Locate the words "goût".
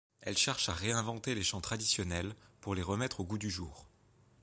3.23-3.37